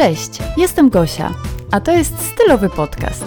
[0.00, 1.34] Cześć, jestem Gosia,
[1.70, 3.24] a to jest stylowy podcast.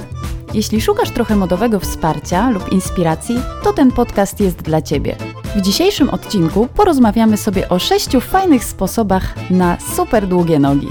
[0.54, 5.16] Jeśli szukasz trochę modowego wsparcia lub inspiracji, to ten podcast jest dla Ciebie.
[5.56, 10.88] W dzisiejszym odcinku porozmawiamy sobie o sześciu fajnych sposobach na super długie nogi.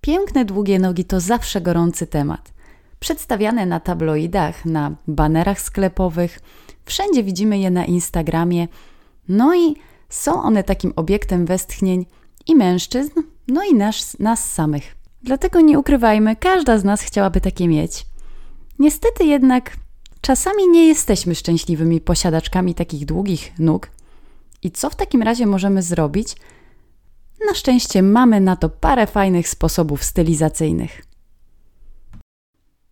[0.00, 2.52] Piękne długie nogi to zawsze gorący temat.
[3.00, 6.40] Przedstawiane na tabloidach, na banerach sklepowych,
[6.84, 8.68] wszędzie widzimy je na Instagramie.
[9.28, 9.76] No i
[10.08, 12.06] są one takim obiektem westchnień
[12.50, 13.12] i mężczyzn,
[13.48, 14.96] no i nas, nas samych.
[15.22, 18.06] Dlatego nie ukrywajmy, każda z nas chciałaby takie mieć.
[18.78, 19.76] Niestety jednak
[20.20, 23.90] czasami nie jesteśmy szczęśliwymi posiadaczkami takich długich nóg.
[24.62, 26.36] I co w takim razie możemy zrobić?
[27.46, 31.04] Na szczęście mamy na to parę fajnych sposobów stylizacyjnych.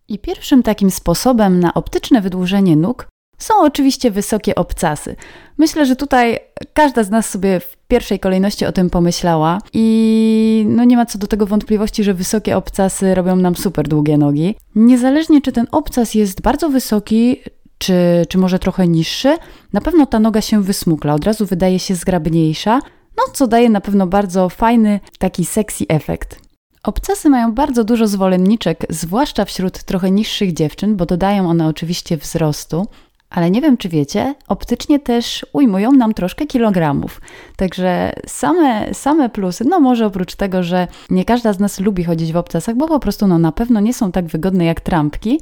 [0.07, 3.07] I pierwszym takim sposobem na optyczne wydłużenie nóg
[3.39, 5.15] są oczywiście wysokie obcasy.
[5.57, 6.39] Myślę, że tutaj
[6.73, 11.19] każda z nas sobie w pierwszej kolejności o tym pomyślała i no nie ma co
[11.19, 14.55] do tego wątpliwości, że wysokie obcasy robią nam super długie nogi.
[14.75, 17.41] Niezależnie czy ten obcas jest bardzo wysoki,
[17.77, 19.37] czy, czy może trochę niższy,
[19.73, 22.79] na pewno ta noga się wysmukla, od razu wydaje się zgrabniejsza,
[23.17, 26.39] no co daje na pewno bardzo fajny, taki sexy efekt.
[26.83, 32.87] Obcasy mają bardzo dużo zwolenniczek, zwłaszcza wśród trochę niższych dziewczyn, bo dodają one oczywiście wzrostu.
[33.29, 37.21] Ale nie wiem, czy wiecie, optycznie też ujmują nam troszkę kilogramów.
[37.55, 42.33] Także same, same plusy, no może oprócz tego, że nie każda z nas lubi chodzić
[42.33, 45.39] w obcasach, bo po prostu no, na pewno nie są tak wygodne jak trampki,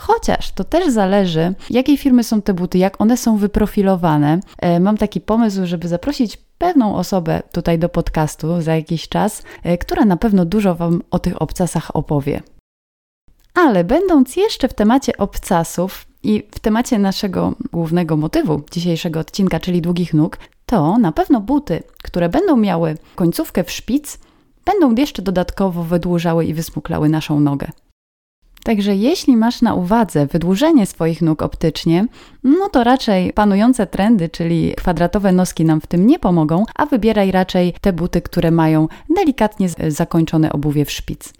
[0.00, 4.40] Chociaż to też zależy, jakiej firmy są te buty, jak one są wyprofilowane.
[4.58, 9.78] E, mam taki pomysł, żeby zaprosić pewną osobę tutaj do podcastu za jakiś czas, e,
[9.78, 12.42] która na pewno dużo Wam o tych obcasach opowie.
[13.54, 19.82] Ale będąc jeszcze w temacie obcasów, i w temacie naszego głównego motywu dzisiejszego odcinka, czyli
[19.82, 24.18] długich nóg, to na pewno buty, które będą miały końcówkę w szpic,
[24.64, 27.68] będą jeszcze dodatkowo wydłużały i wysmuklały naszą nogę.
[28.64, 32.06] Także jeśli masz na uwadze wydłużenie swoich nóg optycznie,
[32.44, 37.30] no to raczej panujące trendy, czyli kwadratowe noski nam w tym nie pomogą, a wybieraj
[37.30, 41.32] raczej te buty, które mają delikatnie zakończone obuwie w szpic.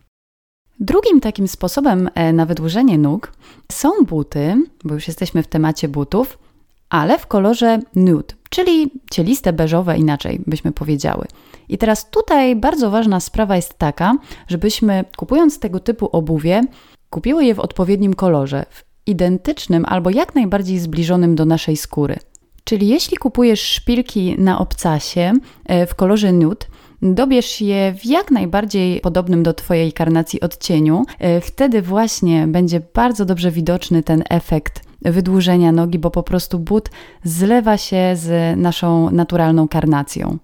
[0.80, 3.32] Drugim takim sposobem e, na wydłużenie nóg
[3.72, 6.38] są buty, bo już jesteśmy w temacie butów,
[6.90, 11.26] ale w kolorze nude, czyli cieliste, beżowe, inaczej byśmy powiedziały.
[11.68, 14.14] I teraz tutaj bardzo ważna sprawa jest taka,
[14.48, 16.62] żebyśmy kupując tego typu obuwie,
[17.10, 22.16] kupiły je w odpowiednim kolorze, w identycznym albo jak najbardziej zbliżonym do naszej skóry.
[22.64, 25.32] Czyli jeśli kupujesz szpilki na obcasie
[25.64, 26.66] e, w kolorze nude,
[27.02, 31.04] dobierz je w jak najbardziej podobnym do Twojej karnacji odcieniu.
[31.18, 36.90] E, wtedy właśnie będzie bardzo dobrze widoczny ten efekt wydłużenia nogi, bo po prostu but
[37.24, 40.38] zlewa się z naszą naturalną karnacją.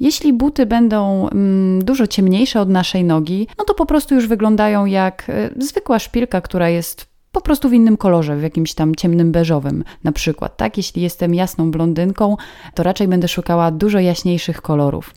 [0.00, 4.86] Jeśli buty będą mm, dużo ciemniejsze od naszej nogi, no to po prostu już wyglądają
[4.86, 9.32] jak y, zwykła szpilka, która jest po prostu w innym kolorze, w jakimś tam ciemnym
[9.32, 10.76] beżowym na przykład, tak?
[10.76, 12.36] Jeśli jestem jasną blondynką,
[12.74, 15.14] to raczej będę szukała dużo jaśniejszych kolorów.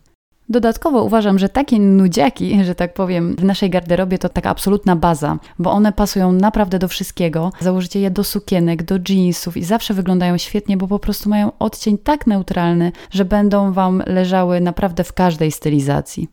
[0.49, 5.39] Dodatkowo uważam, że takie nudziaki, że tak powiem, w naszej garderobie to taka absolutna baza,
[5.59, 7.51] bo one pasują naprawdę do wszystkiego.
[7.59, 11.97] Założycie je do sukienek, do jeansów i zawsze wyglądają świetnie, bo po prostu mają odcień
[11.97, 16.27] tak neutralny, że będą Wam leżały naprawdę w każdej stylizacji.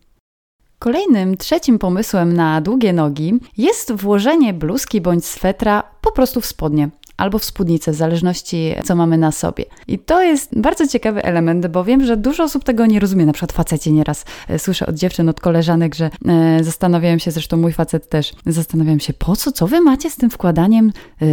[0.79, 6.89] Kolejnym, trzecim pomysłem na długie nogi jest włożenie bluzki bądź swetra po prostu w spodnie
[7.17, 9.65] albo w spódnicę, w zależności co mamy na sobie.
[9.87, 13.25] I to jest bardzo ciekawy element, bo wiem, że dużo osób tego nie rozumie.
[13.25, 17.57] Na przykład faceci nieraz e, słyszę od dziewczyn, od koleżanek, że e, zastanawiają się, zresztą
[17.57, 20.91] mój facet też, zastanawiam się, po co, co wy macie z tym wkładaniem
[21.21, 21.25] e,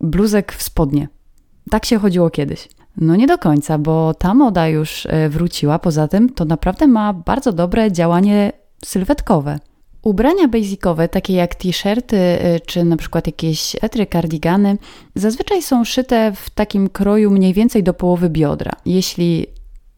[0.00, 1.08] bluzek w spodnie?
[1.70, 2.68] Tak się chodziło kiedyś.
[2.96, 5.78] No nie do końca, bo ta moda już e, wróciła.
[5.78, 8.52] Poza tym to naprawdę ma bardzo dobre działanie
[8.84, 9.58] sylwetkowe.
[10.02, 14.78] Ubrania basicowe, takie jak t-shirty y, czy na przykład jakieś swetry, kardigany,
[15.14, 18.72] zazwyczaj są szyte w takim kroju mniej więcej do połowy biodra.
[18.86, 19.46] Jeśli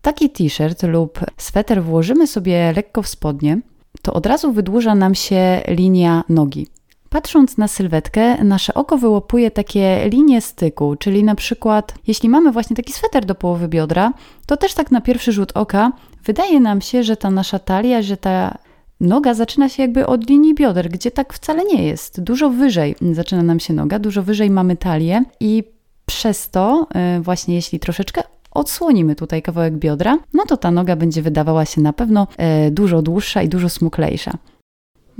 [0.02, 3.60] taki t-shirt lub sweter włożymy sobie lekko w spodnie,
[4.02, 6.66] to od razu wydłuża nam się linia nogi.
[7.08, 12.76] Patrząc na sylwetkę, nasze oko wyłapuje takie linie styku, czyli na przykład, jeśli mamy właśnie
[12.76, 14.12] taki sweter do połowy biodra,
[14.46, 15.92] to też tak na pierwszy rzut oka
[16.24, 18.58] wydaje nam się, że ta nasza talia, że ta
[19.00, 22.20] Noga zaczyna się jakby od linii bioder, gdzie tak wcale nie jest.
[22.20, 25.64] Dużo wyżej zaczyna nam się noga, dużo wyżej mamy talię i
[26.06, 31.22] przez to e, właśnie jeśli troszeczkę odsłonimy tutaj kawałek biodra, no to ta noga będzie
[31.22, 34.38] wydawała się na pewno e, dużo dłuższa i dużo smuklejsza.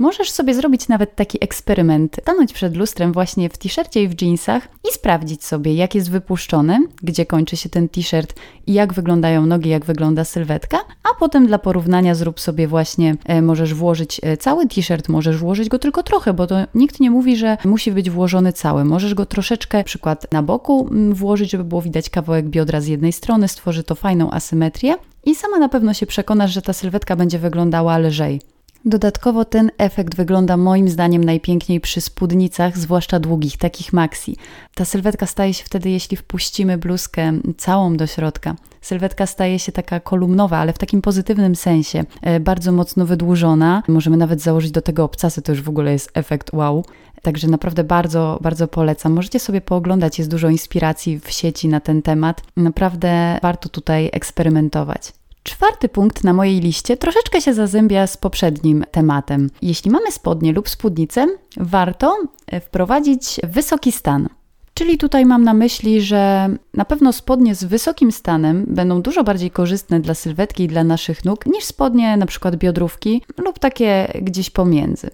[0.01, 4.67] Możesz sobie zrobić nawet taki eksperyment, stanąć przed lustrem właśnie w t-shircie i w jeansach
[4.89, 8.33] i sprawdzić sobie, jak jest wypuszczony, gdzie kończy się ten t-shirt
[8.67, 13.41] i jak wyglądają nogi, jak wygląda sylwetka, a potem dla porównania zrób sobie właśnie, e,
[13.41, 17.37] możesz włożyć e, cały t-shirt, możesz włożyć go tylko trochę, bo to nikt nie mówi,
[17.37, 18.85] że musi być włożony cały.
[18.85, 23.13] Możesz go troszeczkę, przykład na boku mm, włożyć, żeby było widać kawałek biodra z jednej
[23.13, 24.95] strony, stworzy to fajną asymetrię
[25.25, 28.41] i sama na pewno się przekonasz, że ta sylwetka będzie wyglądała lżej.
[28.85, 34.37] Dodatkowo ten efekt wygląda moim zdaniem najpiękniej przy spódnicach, zwłaszcza długich, takich maxi.
[34.75, 38.55] Ta sylwetka staje się wtedy, jeśli wpuścimy bluzkę całą do środka.
[38.81, 43.83] Sylwetka staje się taka kolumnowa, ale w takim pozytywnym sensie, e, bardzo mocno wydłużona.
[43.87, 46.85] Możemy nawet założyć do tego obcasy, to już w ogóle jest efekt wow.
[47.21, 49.13] Także naprawdę bardzo, bardzo polecam.
[49.13, 52.41] Możecie sobie pooglądać, jest dużo inspiracji w sieci na ten temat.
[52.57, 55.20] Naprawdę warto tutaj eksperymentować.
[55.43, 59.49] Czwarty punkt na mojej liście troszeczkę się zazębia z poprzednim tematem.
[59.61, 61.27] Jeśli mamy spodnie lub spódnicę,
[61.57, 62.17] warto
[62.47, 64.29] e, wprowadzić wysoki stan.
[64.73, 69.51] Czyli tutaj mam na myśli, że na pewno spodnie z wysokim stanem będą dużo bardziej
[69.51, 74.49] korzystne dla sylwetki i dla naszych nóg niż spodnie na przykład biodrówki lub takie gdzieś
[74.49, 75.09] pomiędzy.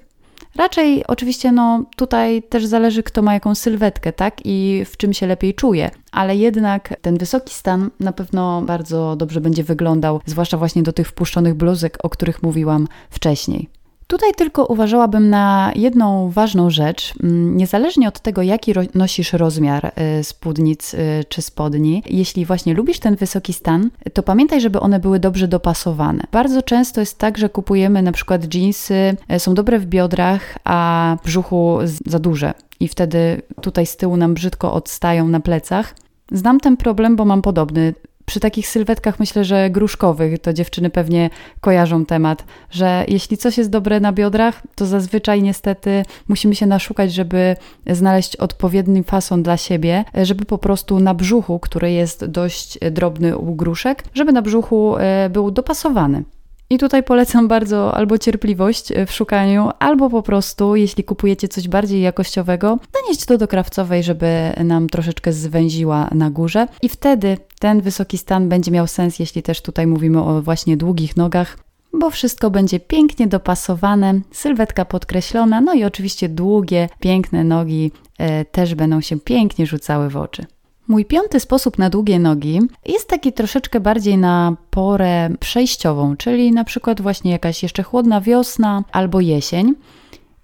[0.55, 4.37] Raczej oczywiście no tutaj też zależy kto ma jaką sylwetkę, tak?
[4.45, 9.41] I w czym się lepiej czuje, ale jednak ten wysoki stan na pewno bardzo dobrze
[9.41, 13.69] będzie wyglądał, zwłaszcza właśnie do tych wpuszczonych bluzek, o których mówiłam wcześniej.
[14.07, 17.13] Tutaj tylko uważałabym na jedną ważną rzecz.
[17.23, 20.97] Mm, niezależnie od tego, jaki nosisz rozmiar y, spódnic y,
[21.29, 26.23] czy spodni, jeśli właśnie lubisz ten wysoki stan, to pamiętaj, żeby one były dobrze dopasowane.
[26.31, 31.17] Bardzo często jest tak, że kupujemy na przykład jeansy, y, są dobre w biodrach, a
[31.21, 35.95] w brzuchu za duże i wtedy tutaj z tyłu nam brzydko odstają na plecach.
[36.31, 37.93] Znam ten problem, bo mam podobny
[38.29, 41.29] przy takich sylwetkach myślę, że gruszkowych, to dziewczyny pewnie
[41.61, 47.13] kojarzą temat, że jeśli coś jest dobre na biodrach, to zazwyczaj niestety musimy się naszukać,
[47.13, 47.55] żeby
[47.89, 53.55] znaleźć odpowiedni fason dla siebie, żeby po prostu na brzuchu, który jest dość drobny u
[53.55, 56.23] gruszek, żeby na brzuchu e, był dopasowany.
[56.69, 62.01] I tutaj polecam bardzo albo cierpliwość w szukaniu, albo po prostu, jeśli kupujecie coś bardziej
[62.01, 66.67] jakościowego, donieść to do krawcowej, żeby nam troszeczkę zwęziła na górze.
[66.81, 71.17] I wtedy ten wysoki stan będzie miał sens, jeśli też tutaj mówimy o właśnie długich
[71.17, 71.57] nogach,
[71.93, 78.75] bo wszystko będzie pięknie dopasowane, sylwetka podkreślona, no i oczywiście długie, piękne nogi e, też
[78.75, 80.45] będą się pięknie rzucały w oczy.
[80.87, 86.63] Mój piąty sposób na długie nogi jest taki troszeczkę bardziej na porę przejściową, czyli na
[86.63, 89.73] przykład właśnie jakaś jeszcze chłodna wiosna albo jesień.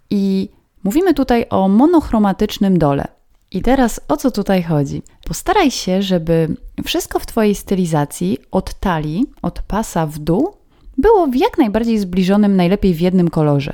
[0.09, 0.49] I
[0.83, 3.07] mówimy tutaj o monochromatycznym dole.
[3.51, 5.01] I teraz o co tutaj chodzi?
[5.27, 6.55] Postaraj się, żeby
[6.85, 10.53] wszystko w Twojej stylizacji od talii, od pasa w dół,
[10.97, 13.73] było w jak najbardziej zbliżonym, najlepiej w jednym kolorze.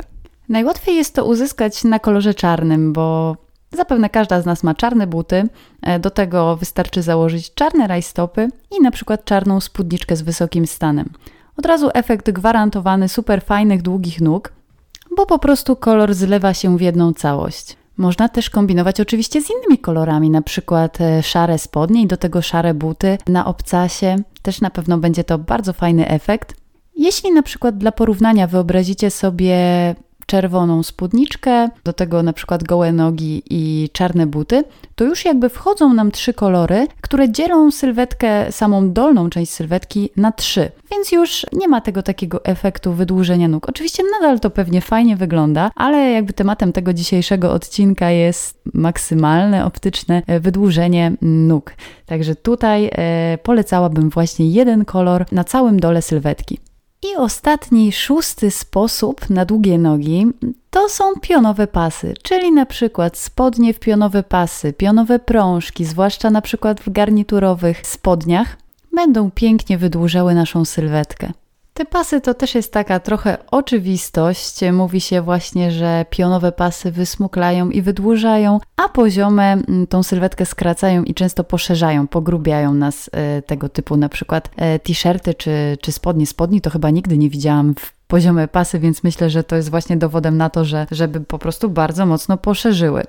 [0.49, 3.37] Najłatwiej jest to uzyskać na kolorze czarnym, bo
[3.71, 5.43] Zapewne każda z nas ma czarne buty,
[5.81, 11.09] e, do tego wystarczy założyć czarne rajstopy i na przykład czarną spódniczkę z wysokim stanem.
[11.57, 14.53] Od razu efekt gwarantowany super fajnych, długich nóg,
[15.17, 17.77] bo po prostu kolor zlewa się w jedną całość.
[17.97, 22.41] Można też kombinować oczywiście z innymi kolorami, na przykład e, szare spodnie i do tego
[22.41, 24.15] szare buty na obcasie.
[24.41, 26.53] Też na pewno będzie to bardzo fajny efekt.
[26.95, 29.55] Jeśli na przykład dla porównania wyobrazicie sobie
[30.29, 34.63] czerwoną spódniczkę, do tego na przykład gołe nogi i czarne buty,
[34.95, 40.31] to już jakby wchodzą nam trzy kolory, które dzielą sylwetkę, samą dolną część sylwetki na
[40.31, 40.71] trzy.
[40.91, 43.69] Więc już nie ma tego takiego efektu wydłużenia nóg.
[43.69, 50.21] Oczywiście nadal to pewnie fajnie wygląda, ale jakby tematem tego dzisiejszego odcinka jest maksymalne optyczne
[50.27, 51.73] e, wydłużenie nóg.
[52.05, 56.68] Także tutaj e, polecałabym właśnie jeden kolor na całym dole sylwetki.
[57.03, 60.27] I ostatni, szósty sposób na długie nogi
[60.69, 66.41] to są pionowe pasy, czyli na przykład spodnie w pionowe pasy, pionowe prążki, zwłaszcza na
[66.41, 68.57] przykład w garniturowych spodniach,
[68.95, 71.31] będą pięknie wydłużały naszą sylwetkę.
[71.79, 74.59] Te pasy to też jest taka trochę oczywistość.
[74.73, 81.03] Mówi się właśnie, że pionowe pasy wysmuklają i wydłużają, a poziome mm, tą sylwetkę skracają
[81.03, 86.27] i często poszerzają, pogrubiają nas e, tego typu na przykład e, t-shirty czy, czy spodnie.
[86.27, 89.97] Spodni to chyba nigdy nie widziałam w poziome pasy, więc myślę, że to jest właśnie
[89.97, 93.03] dowodem na to, że żeby po prostu bardzo mocno poszerzyły.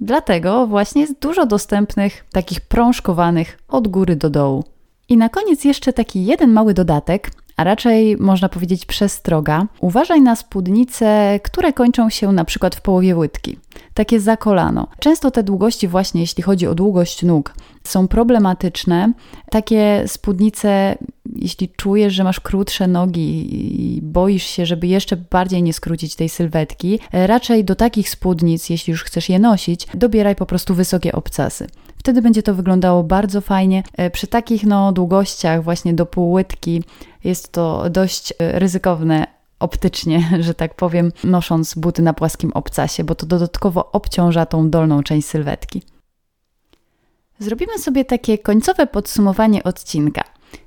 [0.00, 4.64] Dlatego właśnie jest dużo dostępnych takich prążkowanych od góry do dołu.
[5.08, 9.66] I na koniec jeszcze taki jeden mały dodatek, a raczej można powiedzieć przestroga.
[9.80, 13.58] Uważaj na spódnice, które kończą się na przykład w połowie łydki.
[13.94, 14.88] takie za kolano.
[14.98, 19.12] Często te długości właśnie, jeśli chodzi o długość nóg, są problematyczne.
[19.50, 20.98] Takie spódnice,
[21.36, 23.48] jeśli czujesz, że masz krótsze nogi
[23.96, 28.90] i boisz się, żeby jeszcze bardziej nie skrócić tej sylwetki, raczej do takich spódnic, jeśli
[28.90, 31.66] już chcesz je nosić, dobieraj po prostu wysokie obcasy.
[32.08, 33.82] Wtedy będzie to wyglądało bardzo fajnie.
[33.92, 36.82] E, przy takich no, długościach, właśnie do półłytki,
[37.24, 39.26] jest to dość e, ryzykowne
[39.58, 45.02] optycznie, że tak powiem, nosząc buty na płaskim obcasie, bo to dodatkowo obciąża tą dolną
[45.02, 45.82] część sylwetki.
[47.38, 50.24] Zrobimy sobie takie końcowe podsumowanie odcinka,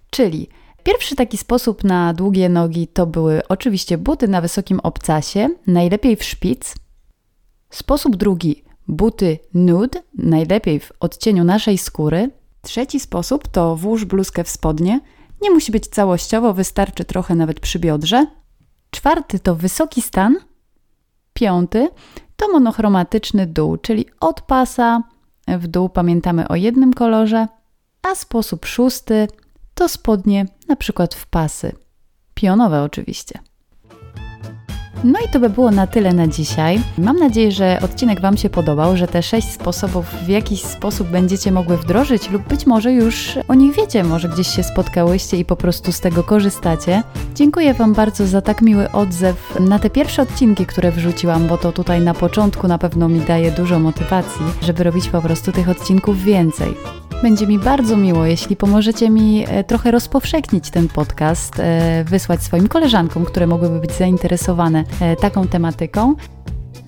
[0.10, 0.48] czyli
[0.84, 6.24] Pierwszy taki sposób na długie nogi to były oczywiście buty na wysokim obcasie, najlepiej w
[6.24, 6.76] szpic.
[7.70, 12.30] Sposób drugi buty nude, najlepiej w odcieniu naszej skóry.
[12.62, 15.00] Trzeci sposób to włóż bluzkę w spodnie.
[15.42, 18.26] Nie musi być całościowo, wystarczy trochę nawet przy biodrze.
[18.92, 20.36] Czwarty to wysoki stan.
[21.34, 21.90] Piąty
[22.36, 25.04] to monochromatyczny dół, czyli od pasa
[25.48, 27.48] w dół pamiętamy o jednym kolorze.
[28.02, 29.28] A sposób szósty
[29.76, 31.76] to spodnie na przykład w pasy.
[32.34, 33.40] Pionowe oczywiście.
[35.04, 36.80] No i to by było na tyle na dzisiaj.
[36.98, 41.52] Mam nadzieję, że odcinek Wam się podobał, że te sześć sposobów w jakiś sposób będziecie
[41.52, 45.56] mogły wdrożyć, lub być może już o nich wiecie, może gdzieś się spotkałyście i po
[45.56, 47.04] prostu z tego korzystacie.
[47.36, 51.72] Dziękuję Wam bardzo za tak miły odzew na te pierwsze odcinki, które wrzuciłam, bo to
[51.72, 56.24] tutaj na początku na pewno mi daje dużo motywacji, żeby robić po prostu tych odcinków
[56.24, 57.01] więcej.
[57.24, 62.68] Będzie mi bardzo miło, jeśli pomożecie mi e, trochę rozpowszechnić ten podcast, e, wysłać swoim
[62.68, 66.16] koleżankom, które mogłyby być zainteresowane e, taką tematyką.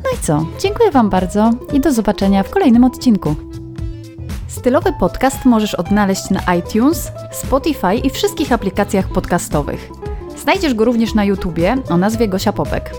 [0.03, 0.45] No i co?
[0.59, 3.35] Dziękuję Wam bardzo i do zobaczenia w kolejnym odcinku.
[4.47, 9.89] Stylowy podcast możesz odnaleźć na iTunes, Spotify i wszystkich aplikacjach podcastowych.
[10.37, 12.93] Znajdziesz go również na YouTubie o nazwie Gosia Popek.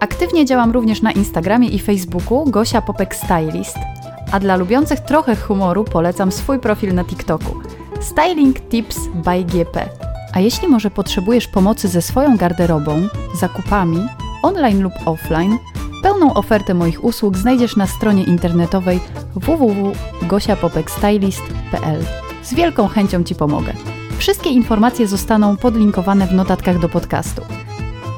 [0.00, 3.76] Aktywnie działam również na Instagramie i Facebooku Gosia Popek Stylist–
[4.32, 7.60] a dla lubiących trochę humoru polecam swój profil na TikToku
[8.00, 9.88] Styling Tips by GP.
[10.32, 13.08] A jeśli może potrzebujesz pomocy ze swoją garderobą,
[13.40, 14.06] zakupami,
[14.42, 15.58] online lub offline,
[16.02, 19.00] pełną ofertę moich usług znajdziesz na stronie internetowej
[19.34, 22.04] www.gosiapopekstylist.pl.
[22.42, 23.72] Z wielką chęcią Ci pomogę.
[24.18, 27.42] Wszystkie informacje zostaną podlinkowane w notatkach do podcastu.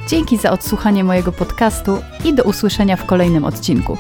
[0.09, 3.99] Dzięki za odsłuchanie mojego podcastu i do usłyszenia w kolejnym odcinku.